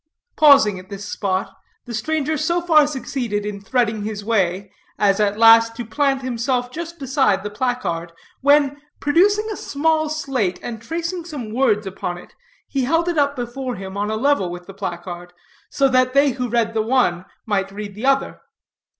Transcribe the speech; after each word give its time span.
Pausing 0.35 0.79
at 0.79 0.89
this 0.89 1.07
spot, 1.07 1.55
the 1.85 1.93
stranger 1.93 2.35
so 2.35 2.59
far 2.59 2.87
succeeded 2.87 3.45
in 3.45 3.61
threading 3.61 4.01
his 4.03 4.25
way, 4.25 4.71
as 4.97 5.19
at 5.19 5.37
last 5.37 5.75
to 5.75 5.85
plant 5.85 6.23
himself 6.23 6.71
just 6.71 6.97
beside 6.97 7.43
the 7.43 7.51
placard, 7.51 8.11
when, 8.41 8.81
producing 8.99 9.47
a 9.51 9.55
small 9.55 10.09
slate 10.09 10.57
and 10.63 10.81
tracing 10.81 11.23
some 11.23 11.53
words 11.53 11.85
upon 11.85 12.17
if, 12.17 12.31
he 12.67 12.85
held 12.85 13.07
it 13.07 13.19
up 13.19 13.35
before 13.35 13.75
him 13.75 13.95
on 13.95 14.09
a 14.09 14.15
level 14.15 14.49
with 14.49 14.65
the 14.65 14.73
placard, 14.73 15.33
so 15.69 15.87
that 15.87 16.15
they 16.15 16.31
who 16.31 16.49
read 16.49 16.73
the 16.73 16.81
one 16.81 17.25
might 17.45 17.71
read 17.71 17.93
the 17.93 18.07
other. 18.07 18.41